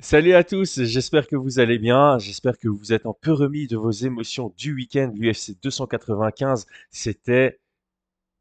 [0.00, 3.66] Salut à tous, j'espère que vous allez bien, j'espère que vous êtes un peu remis
[3.66, 5.10] de vos émotions du week-end.
[5.16, 7.60] L'UFC 295, c'était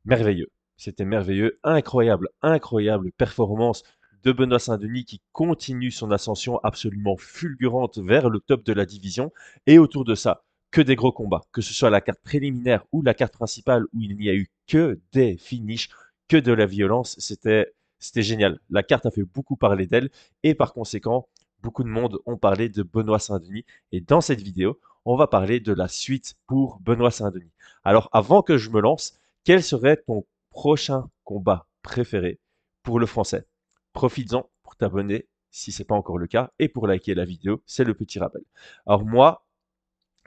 [0.03, 0.51] merveilleux.
[0.75, 3.83] C'était merveilleux, incroyable, incroyable performance
[4.23, 9.31] de Benoît Saint-Denis qui continue son ascension absolument fulgurante vers le top de la division.
[9.65, 13.01] Et autour de ça, que des gros combats, que ce soit la carte préliminaire ou
[13.01, 15.89] la carte principale où il n'y a eu que des finishes,
[16.27, 17.15] que de la violence.
[17.17, 18.59] C'était c'était génial.
[18.69, 20.09] La carte a fait beaucoup parler d'elle
[20.43, 21.27] et par conséquent,
[21.65, 23.65] beaucoup de monde ont parlé de Benoît Saint-Denis.
[23.91, 27.51] Et dans cette vidéo, on va parler de la suite pour Benoît Saint-Denis.
[27.83, 32.39] Alors avant que je me lance, quel serait ton prochain combat préféré
[32.83, 33.45] pour le français?
[33.93, 37.63] Profites-en pour t'abonner si ce n'est pas encore le cas et pour liker la vidéo,
[37.65, 38.43] c'est le petit rappel.
[38.85, 39.45] Alors moi,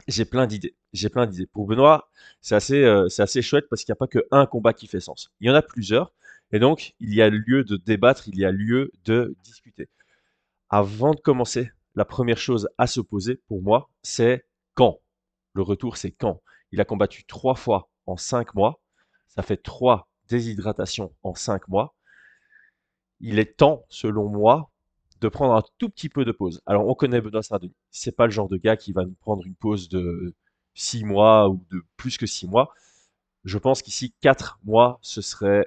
[0.09, 0.75] j'ai plein d'idées.
[0.93, 1.47] J'ai plein d'idées.
[1.47, 4.73] Pour Benoît, c'est assez, euh, c'est assez chouette parce qu'il n'y a pas qu'un combat
[4.73, 5.31] qui fait sens.
[5.41, 6.13] Il y en a plusieurs.
[6.51, 9.89] Et donc, il y a lieu de débattre, il y a lieu de discuter.
[10.71, 14.45] Avant de commencer, la première chose à se poser pour moi, c'est
[14.75, 15.01] quand.
[15.55, 16.43] Le retour, c'est quand.
[16.73, 18.81] Il a combattu trois fois en cinq mois.
[19.29, 21.95] Ça fait trois déshydratations en cinq mois.
[23.21, 24.71] Il est temps, selon moi,
[25.21, 26.61] de prendre un tout petit peu de pause.
[26.67, 27.75] Alors, on connaît Benoît Saint-Denis.
[27.91, 30.35] C'est pas le genre de gars qui va nous prendre une pause de
[30.75, 32.73] six mois ou de plus que six mois.
[33.45, 35.67] Je pense qu'ici, quatre mois, ce serait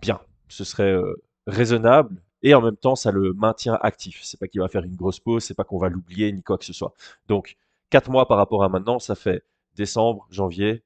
[0.00, 0.20] bien.
[0.48, 4.20] Ce serait euh, raisonnable et en même temps, ça le maintient actif.
[4.22, 6.58] C'est pas qu'il va faire une grosse pause, c'est pas qu'on va l'oublier ni quoi
[6.58, 6.92] que ce soit.
[7.28, 7.56] Donc,
[7.90, 9.44] quatre mois par rapport à maintenant, ça fait
[9.76, 10.82] décembre, janvier,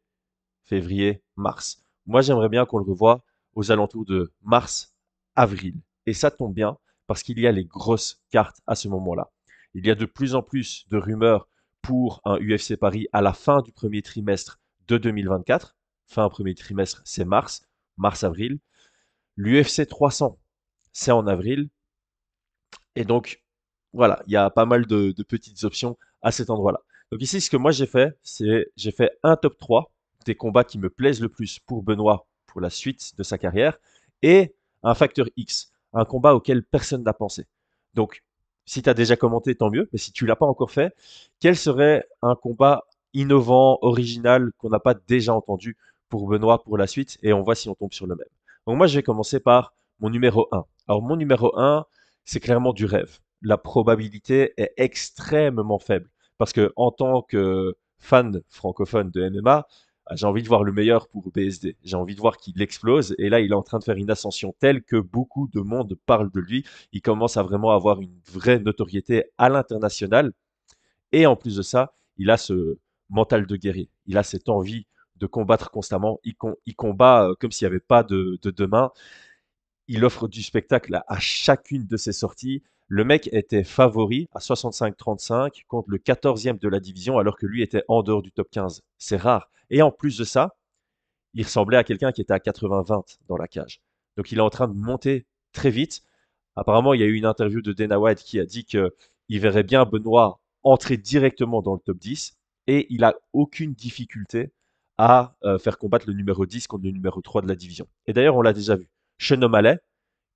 [0.65, 1.83] février, mars.
[2.07, 4.95] Moi, j'aimerais bien qu'on le revoie aux alentours de mars,
[5.35, 5.81] avril.
[6.05, 9.31] Et ça tombe bien parce qu'il y a les grosses cartes à ce moment-là.
[9.75, 11.49] Il y a de plus en plus de rumeurs
[11.81, 15.77] pour un UFC Paris à la fin du premier trimestre de 2024.
[16.07, 18.59] Fin premier trimestre, c'est mars, mars-avril.
[19.37, 20.39] L'UFC 300
[20.97, 21.69] c'est en avril.
[22.95, 23.43] Et donc,
[23.93, 26.81] voilà, il y a pas mal de, petites options à cet endroit-là.
[27.13, 29.93] Donc ici, ce que moi j'ai fait, c'est j'ai fait un top 3
[30.25, 33.79] des combats qui me plaisent le plus pour Benoît pour la suite de sa carrière
[34.23, 37.47] et un facteur X, un combat auquel personne n'a pensé.
[37.93, 38.25] Donc,
[38.65, 40.97] si tu as déjà commenté, tant mieux, mais si tu l'as pas encore fait,
[41.41, 45.77] quel serait un combat innovant, original, qu'on n'a pas déjà entendu
[46.09, 48.29] pour Benoît pour la suite et on voit si on tombe sur le même?
[48.67, 50.65] Donc moi, je vais commencer par mon numéro 1.
[50.89, 51.85] Alors mon numéro 1,
[52.25, 53.19] c'est clairement du rêve.
[53.43, 56.11] La probabilité est extrêmement faible.
[56.39, 59.67] Parce que en tant que fan francophone de MMA,
[60.13, 61.77] j'ai envie de voir le meilleur pour BSD.
[61.83, 63.15] J'ai envie de voir qu'il explose.
[63.19, 65.97] Et là, il est en train de faire une ascension telle que beaucoup de monde
[66.07, 66.65] parle de lui.
[66.93, 70.33] Il commence à vraiment avoir une vraie notoriété à l'international.
[71.11, 72.79] Et en plus de ça, il a ce
[73.11, 73.91] mental de guerrier.
[74.07, 74.87] Il a cette envie
[75.17, 76.21] de combattre constamment.
[76.23, 76.37] Il,
[76.77, 78.93] combat euh, comme s'il n'y avait pas de demain
[79.89, 82.63] il offre du spectacle à, chacune de ses sorties.
[82.89, 87.63] Le mec était favori à 65-35 contre le 14e de la division alors que lui
[87.63, 88.83] était en dehors du top 15.
[88.99, 89.51] C'est rare.
[89.71, 90.57] Et en plus de ça,
[91.35, 93.81] il ressemblait à quelqu'un qui était à 80-20 dans la cage.
[94.17, 96.03] Donc il est en train de monter très vite.
[96.55, 98.91] Apparemment, il y a eu une interview de Dana White qui a dit qu'il
[99.29, 102.37] verrait bien Benoît entrer directement dans le top 10
[102.67, 104.53] et il a aucune difficulté
[104.99, 107.87] à euh, faire combattre le numéro 10 contre le numéro 3 de la division.
[108.07, 108.89] Et d'ailleurs, on l'a déjà vu.
[109.19, 109.41] Sean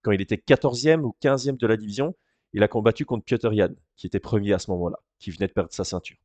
[0.02, 2.14] quand il était 14e ou 15e de la division,
[2.52, 5.52] il a combattu contre Piotr Jan, qui était premier à ce moment-là, qui venait de
[5.52, 6.16] perdre sa ceinture.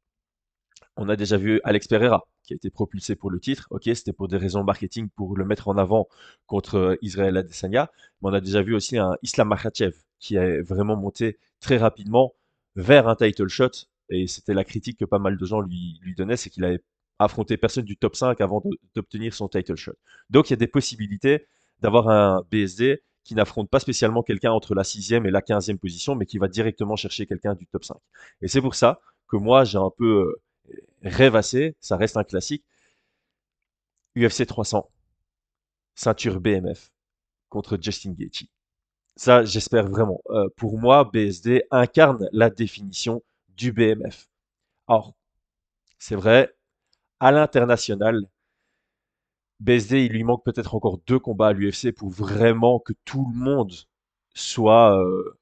[0.97, 3.67] On a déjà vu Alex Pereira, qui a été propulsé pour le titre.
[3.69, 6.07] Ok, c'était pour des raisons marketing, pour le mettre en avant
[6.47, 7.91] contre euh, Israël Adesanya.
[8.21, 12.33] Mais on a déjà vu aussi un Islam Makhachev, qui est vraiment monté très rapidement
[12.75, 13.71] vers un title shot.
[14.09, 16.83] Et c'était la critique que pas mal de gens lui, lui donnaient, c'est qu'il avait
[17.19, 19.93] affronté personne du top 5 avant d'obtenir son title shot.
[20.29, 21.47] Donc il y a des possibilités
[21.81, 26.15] d'avoir un BSD qui n'affronte pas spécialement quelqu'un entre la sixième et la quinzième position,
[26.15, 27.97] mais qui va directement chercher quelqu'un du top 5.
[28.41, 30.35] Et c'est pour ça que moi, j'ai un peu
[30.69, 32.63] euh, rêvassé, ça reste un classique,
[34.15, 34.89] UFC 300,
[35.95, 36.91] ceinture BMF
[37.49, 38.45] contre Justin Gaethje.
[39.15, 40.21] Ça, j'espère vraiment.
[40.29, 44.27] Euh, pour moi, BSD incarne la définition du BMF.
[44.87, 45.15] Or,
[45.97, 46.53] c'est vrai,
[47.19, 48.27] à l'international,
[49.59, 53.39] BSD, il lui manque peut-être encore deux combats à l'UFC pour vraiment que tout le
[53.39, 53.73] monde
[54.33, 55.37] soit euh,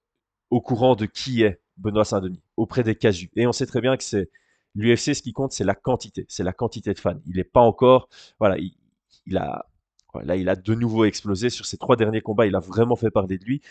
[0.49, 3.29] au courant de qui est Benoît Saint-Denis auprès des casus.
[3.35, 4.29] Et on sait très bien que c'est
[4.75, 7.19] l'UFC, ce qui compte, c'est la quantité, c'est la quantité de fans.
[7.25, 8.57] Il n'est pas encore, voilà,
[9.25, 9.65] il, a,
[10.21, 12.45] là, il a de nouveau explosé sur ses trois derniers combats.
[12.45, 13.61] Il a vraiment fait parler de lui,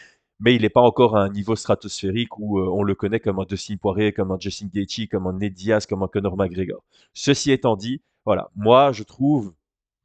[0.41, 3.39] mais il n'est pas encore à un niveau stratosphérique où euh, on le connaît comme
[3.39, 6.83] un Dustin Poirier, comme un Justin Gaethje, comme un Ned Diaz, comme un Conor McGregor.
[7.15, 9.55] Ceci étant dit, voilà, moi, je trouve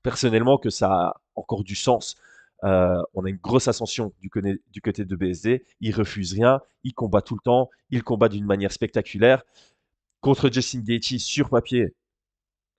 [0.08, 2.16] personnellement que ça a encore du sens
[2.64, 4.30] Euh, on a une grosse ascension du,
[4.82, 5.64] côté de BSD.
[5.80, 9.44] Il refuse rien, il combat tout le temps, il combat d'une manière spectaculaire.
[10.22, 11.94] Contre Justin Gaethje sur papier,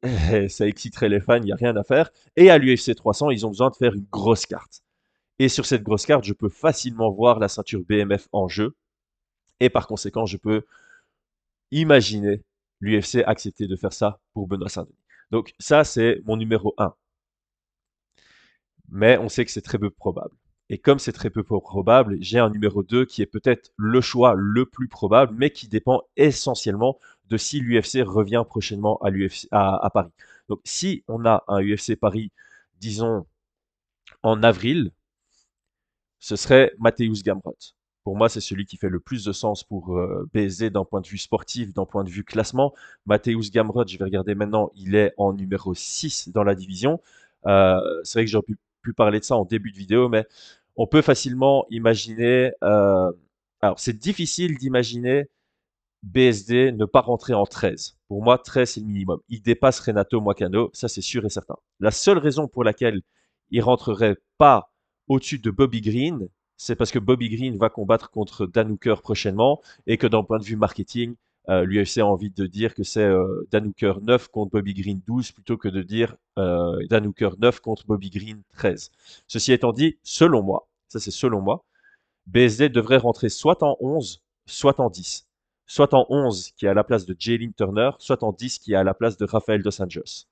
[0.49, 2.11] ça exciterait les fans, il n'y a rien à faire.
[2.35, 4.83] Et à l'UFC 300, ils ont besoin de faire une grosse carte.
[5.39, 8.75] Et sur cette grosse carte, je peux facilement voir la ceinture BMF en jeu.
[9.61, 10.63] Et par conséquent, je peux
[11.71, 12.43] imaginer
[12.81, 14.97] l'UFC accepter de faire ça pour Benoît Saint-Denis.
[15.31, 16.95] Donc ça, c'est mon numéro 1.
[18.91, 20.35] Mais on sait que c'est très peu probable.
[20.71, 24.35] Et comme c'est très peu probable, j'ai un numéro 2 qui est peut-être le choix
[24.37, 26.99] le plus probable, mais qui dépend essentiellement
[27.29, 29.01] de si l'UFC revient prochainement
[29.51, 30.13] à, Paris.
[30.49, 32.33] Donc si on a un UFC Paris,
[32.81, 33.27] disons,
[34.23, 34.93] en avril,
[36.19, 37.57] ce serait Mateusz Gamrot.
[38.05, 41.01] Pour moi, c'est celui qui fait le plus de sens pour euh, BSD d'un point
[41.01, 42.75] de vue sportif, d'un point de vue classement.
[43.07, 47.01] Mateusz Gamrot, je vais regarder maintenant, il est en numéro 6 dans la division.
[47.47, 50.27] Euh, c'est vrai que j'aurais pu, pu, parler de ça en début de vidéo, mais
[50.77, 52.53] on peut facilement imaginer...
[52.63, 53.11] Euh,
[53.61, 55.29] alors, c'est difficile d'imaginer
[56.03, 57.97] BSD ne pas rentrer en 13.
[58.09, 59.21] Pour moi, 13, c'est le minimum.
[59.29, 61.57] Il dépasse Renato Moicano, ça c'est sûr et certain.
[61.81, 63.03] La seule raison pour laquelle
[63.51, 64.73] il rentrerait pas
[65.09, 69.61] au-dessus de Bobby Green, c'est parce que Bobby Green va combattre contre Dan Hooker prochainement
[69.87, 71.15] et que d'un point de vue marketing,
[71.51, 75.01] euh, l'UFC a envie de dire que c'est euh, Dan Hooker 9 contre Bobby Green
[75.07, 78.91] 12 plutôt que de dire euh, Dan Hooker 9 contre Bobby Green 13.
[79.27, 81.65] Ceci étant dit, selon moi, ça c'est selon moi,
[82.27, 85.29] BSD devrait rentrer soit en 11, soit en 10
[85.69, 88.73] soit en 11 qui est à la place de Jalen Turner, soit en 10 qui
[88.73, 90.27] est à la place de Rafael Dos Anjos.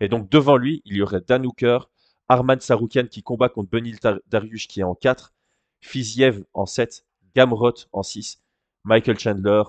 [0.00, 1.88] Et donc devant lui, il y aurait Dan Hooker,
[2.28, 5.32] Arman Saroukian qui combat contre Benil Dariush qui est en 4,
[5.80, 8.42] Fiziev en 7, Gamrot en 6,
[8.84, 9.62] Michael Chandler,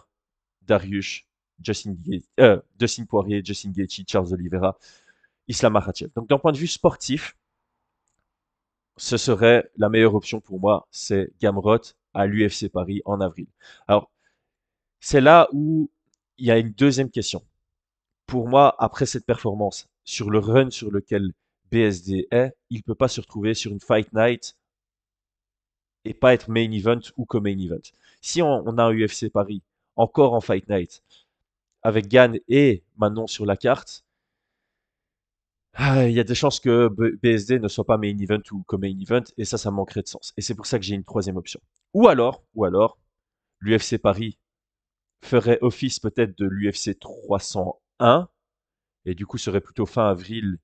[1.61, 1.95] Justin,
[2.39, 2.59] euh,
[3.07, 4.77] Poirier, Justin Gaethje, Charles Oliveira,
[5.47, 6.11] Islam Makhachev.
[6.15, 7.35] Donc d'un point de vue sportif,
[8.97, 11.79] ce serait la meilleure option pour moi, c'est Gamrot
[12.13, 13.47] à l'UFC Paris en avril.
[13.87, 14.11] Alors,
[14.99, 15.89] c'est là où
[16.37, 17.43] il y a une deuxième question.
[18.25, 21.31] Pour moi, après cette performance, sur le run sur lequel
[21.71, 24.55] BSD est, il ne peut pas se retrouver sur une Fight Night
[26.05, 27.81] et pas être main event ou co-main event.
[28.21, 29.61] Si on, a un UFC Paris
[29.99, 31.03] encore en Fight Night
[31.83, 34.03] avec Gann et Manon sur la carte,
[35.73, 36.89] ah, il y a des chances que
[37.21, 40.33] BSD ne soit pas main event ou co-main event et ça, ça manquerait de sens.
[40.35, 41.61] Et c'est pour ça que j'ai une troisième option.
[41.93, 42.97] Ou alors, ou alors,
[43.59, 44.37] l'UFC Paris
[45.21, 48.29] ferait office peut-être de l'UFC 301
[49.05, 50.57] et du coup serait plutôt fin avril,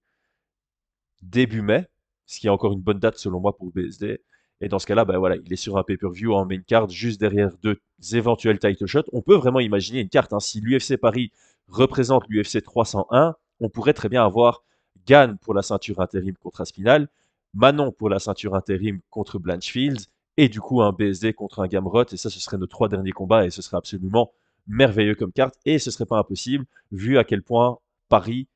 [1.22, 1.88] début mai,
[2.26, 4.22] ce qui est encore une bonne date selon moi pour BSD.
[4.62, 7.20] Et dans ce cas-là, ben voilà, il est sur un pay-per-view en main card juste
[7.20, 7.80] derrière deux
[8.14, 9.04] éventuels title shots.
[9.12, 10.34] On peut vraiment imaginer une carte.
[10.34, 10.40] Hein.
[10.40, 11.32] Si l'UFC Paris
[11.68, 14.64] représente l'UFC 301, on pourrait très bien avoir
[15.06, 17.10] Gann pour la ceinture intérim contre Aspinal,
[17.54, 20.00] Manon pour la ceinture intérim contre Blanchfield,
[20.38, 22.06] et du coup un BSD contre un Gamrot.
[22.12, 24.32] Et ça, ce serait nos trois derniers combats et ce serait absolument
[24.68, 27.78] merveilleux comme carte et ce serait pas impossible vu à quel point
[28.10, 28.48] Paris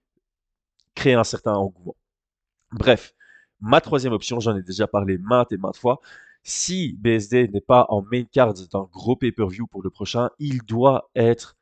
[0.95, 1.95] crée un certain engouement.
[2.71, 3.13] Bref,
[3.61, 5.99] ma troisième option, j'en ai déjà parlé maintes et maintes fois.
[6.43, 11.09] Si BSD n'est pas en main card d'un gros pay-per-view pour le prochain, il doit
[11.15, 11.57] être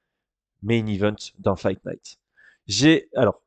[0.61, 2.19] main event d'un Fight Night.
[2.67, 3.41] J'ai, alors,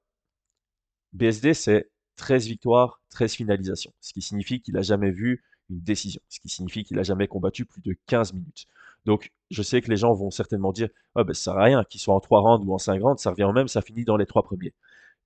[1.12, 6.20] BSD, c'est 13 victoires, 13 finalisations, ce qui signifie qu'il n'a jamais vu une décision,
[6.28, 8.66] ce qui signifie qu'il n'a jamais combattu plus de 15 minutes.
[9.06, 12.00] Donc, je sais que les gens vont certainement dire ben, ça sert à rien, qu'il
[12.00, 14.16] soit en 3 rounds ou en 5 rounds, ça revient au même, ça finit dans
[14.16, 14.74] les trois premiers.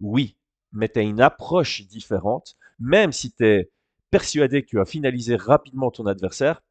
[0.01, 0.37] Oui,
[0.75, 3.71] mais tu as une approche différente, même si tu es
[4.11, 6.63] persuadé que tu as finalisé rapidement ton adversaire,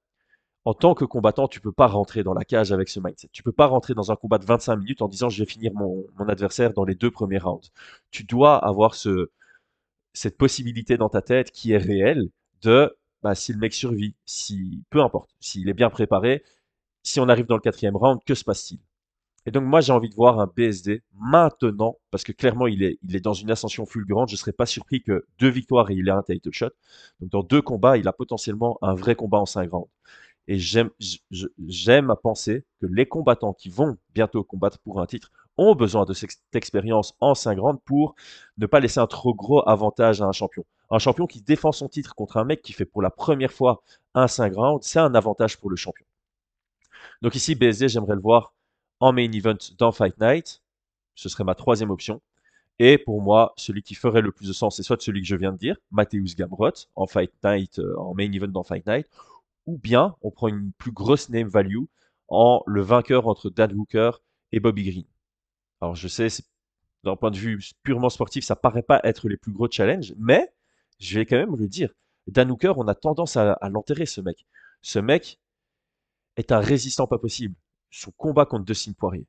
[0.66, 3.28] en tant que combattant, tu peux pas rentrer dans la cage avec ce mindset.
[3.34, 5.74] Tu peux pas rentrer dans un combat de 25 minutes en disant je vais finir
[5.74, 7.70] mon, adversaire dans les deux premiers rounds.
[8.12, 9.32] Tu dois avoir ce,
[10.14, 12.30] cette possibilité dans ta tête qui est réelle
[12.62, 16.44] de bah, si le mec survit, si peu importe, s'il est bien préparé,
[17.04, 18.80] si on arrive dans le quatrième round, que se passe-t-il?
[19.46, 22.98] Et donc moi j'ai envie de voir un BSD maintenant, parce que clairement il est,
[23.04, 25.96] il est dans une ascension fulgurante, je ne serais pas surpris que deux victoires et
[25.96, 26.70] il ait un title shot.
[27.20, 29.90] Donc dans deux combats, il a potentiellement un vrai combat en cinq rounds.
[30.48, 30.90] Et j'aime,
[32.10, 36.14] à penser que les combattants qui vont bientôt combattre pour un titre ont besoin de
[36.14, 38.16] cette expérience en cinq rounds pour
[38.58, 40.66] ne pas laisser un trop gros avantage à un champion.
[40.90, 43.82] Un champion qui défend son titre contre un mec qui fait pour la première fois
[44.14, 46.06] un 5 rounds, c'est un avantage pour le champion.
[47.22, 48.54] Donc ici, BSD, j'aimerais le voir
[49.04, 50.62] en main event dans Fight Night.
[51.16, 52.22] Ce serait ma troisième option.
[52.80, 55.36] Et pour moi, celui qui ferait le plus de sens, c'est soit celui que je
[55.36, 59.08] viens de dire, Mateusz Gamrot, en Fight Night, euh, en main event dans Fight Night,
[59.66, 61.84] ou bien on prend une plus grosse name value
[62.30, 64.12] en le vainqueur entre Dan Hooker
[64.54, 65.06] et Bobby Green.
[65.82, 66.30] Alors je sais,
[67.04, 70.50] d'un point de vue purement sportif, ça paraît pas être les plus gros challenges, mais
[70.98, 71.94] je vais quand même le dire.
[72.28, 74.46] Dan Hooker, on a tendance à, à l'enterrer, ce mec.
[74.82, 75.40] Ce mec
[76.38, 77.56] est un résistant pas possible.
[77.96, 79.28] Son combat contre Dustin Poirier,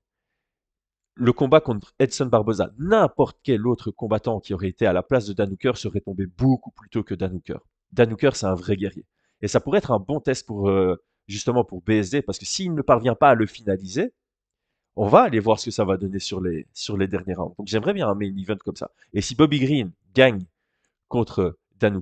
[1.16, 5.26] le combat contre Edson Barboza, n'importe quel autre combattant qui aurait été à la place
[5.26, 8.36] de Dan Hooker serait tombé beaucoup plus tôt que Dan Hooker.
[8.36, 9.04] C'est un vrai guerrier.
[9.42, 10.96] Et ça pourrait être un bon test pour, euh,
[11.28, 14.14] justement, pour BSD, parce que s'il ne parvient pas à le finaliser,
[14.96, 17.54] on va aller voir ce que ça va donner sur les, sur les derniers rounds.
[17.58, 18.90] Donc j'aimerais bien un main event comme ça.
[19.12, 20.46] Et si Bobby Green gagne
[21.08, 22.00] contre Dan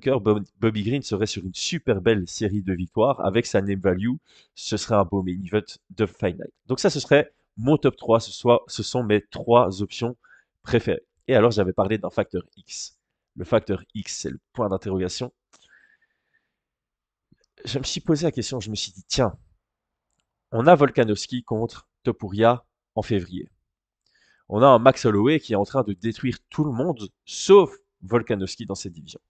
[0.61, 4.17] Bobby Green serait sur une super belle série de victoires avec sa name value.
[4.55, 6.39] Ce serait un beau main event de Fight.
[6.67, 8.21] Donc ça, ce serait mon top 3.
[8.21, 10.17] Ce, soit, ce sont mes trois options
[10.63, 11.03] préférées.
[11.29, 12.99] Et alors, j'avais parlé d'un facteur X.
[13.37, 15.33] Le facteur X, c'est le point d'interrogation.
[17.65, 19.37] Je me suis posé la question, je me suis dit, tiens,
[20.51, 22.65] on a Volkanovski contre Topuria
[22.95, 23.49] en février.
[24.49, 27.73] On a un Max Holloway qui est en train de détruire tout le monde, sauf
[28.03, 29.21] Volkanovski dans cette division.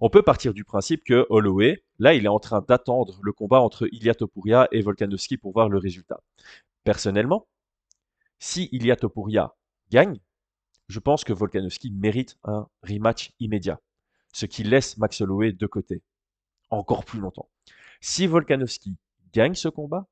[0.00, 3.60] On peut partir du principe que Holloway, là, il est en train d'attendre le combat
[3.60, 6.20] entre Ilya Topuria et Volkanovski pour voir le résultat.
[6.84, 7.48] Personnellement,
[8.38, 9.56] si Ilya Topuria
[9.90, 10.20] gagne,
[10.88, 13.80] je pense que Volkanovski mérite un rematch immédiat,
[14.32, 16.02] ce qui laisse Max Holloway de côté
[16.70, 17.48] encore plus longtemps.
[18.00, 18.96] Si Volkanovski
[19.32, 20.06] gagne ce combat,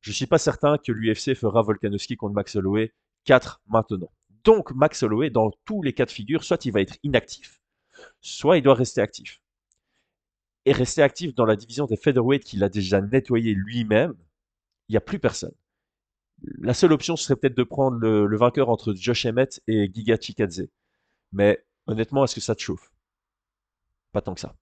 [0.00, 2.92] je ne suis pas certain que l'UFC fera Volkanovski contre Max Holloway
[3.24, 4.12] 4 maintenant.
[4.44, 7.60] Donc Max Holloway, dans tous les cas de figure, soit il va être inactif,
[8.20, 9.40] soit il doit rester actif.
[10.64, 14.14] Et rester actif dans la division des featherweight qu'il a déjà nettoyé lui-même,
[14.88, 15.54] il n'y a plus personne.
[16.58, 20.68] La seule option serait peut-être de prendre le, vainqueur entre Josh Emmett et Giga Chikadze.
[21.32, 22.90] Mais honnêtement, est-ce que ça te chauffe?
[24.12, 24.54] Pas tant que ça.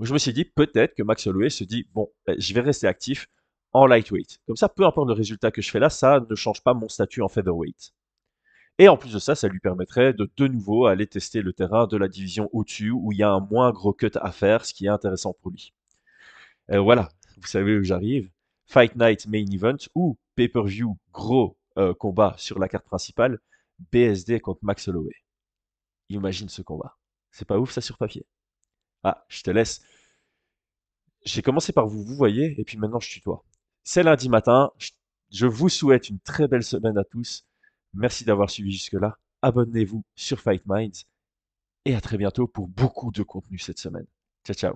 [0.00, 2.86] je me suis dit peut-être que Max Holloway se dit bon, ben, je vais rester
[2.86, 3.28] actif
[3.72, 4.40] en lightweight.
[4.46, 6.88] Comme ça, peu importe le résultat que je fais là, ça ne change pas mon
[6.88, 7.92] statut en featherweight.
[8.78, 11.86] Et en plus de ça, ça lui permettrait de de nouveau aller tester le terrain
[11.86, 14.74] de la division au-dessus où il y a un moins gros cut à faire, ce
[14.74, 15.72] qui est intéressant pour lui.
[16.70, 18.30] Euh, voilà, vous savez où j'arrive.
[18.66, 23.38] Fight Night Main Event ou pay-per-view gros euh, combat sur la carte principale,
[23.92, 25.14] BSD contre Max Holloway.
[26.08, 26.96] Imagine ce combat.
[27.30, 28.26] C'est pas ouf ça sur papier.
[29.04, 29.82] Ah, je te laisse.
[31.24, 33.44] J'ai commencé par vous, vous voyez, et puis maintenant je tutoie.
[33.84, 34.72] C'est lundi matin.
[35.30, 37.44] Je vous souhaite une très belle semaine à tous.
[37.96, 39.16] Merci d'avoir suivi jusque-là.
[39.40, 41.04] Abonnez-vous sur Fight Minds.
[41.86, 44.06] Et à très bientôt pour beaucoup de contenu cette semaine.
[44.46, 44.74] Ciao, ciao.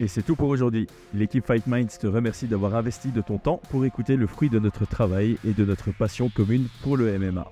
[0.00, 0.88] Et c'est tout pour aujourd'hui.
[1.14, 4.58] L'équipe Fight Minds te remercie d'avoir investi de ton temps pour écouter le fruit de
[4.58, 7.50] notre travail et de notre passion commune pour le MMA.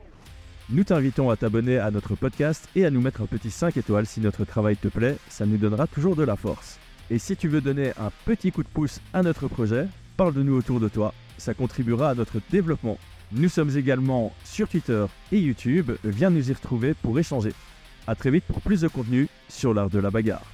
[0.71, 4.07] Nous t'invitons à t'abonner à notre podcast et à nous mettre un petit 5 étoiles
[4.07, 6.79] si notre travail te plaît, ça nous donnera toujours de la force.
[7.09, 10.43] Et si tu veux donner un petit coup de pouce à notre projet, parle de
[10.43, 12.99] nous autour de toi, ça contribuera à notre développement.
[13.33, 17.53] Nous sommes également sur Twitter et YouTube, viens nous y retrouver pour échanger.
[18.07, 20.54] A très vite pour plus de contenu sur l'art de la bagarre.